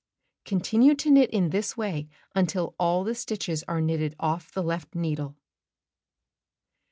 [0.45, 4.95] Continue to knit in this way until all the stitches are knitted off the left
[4.95, 5.35] needle.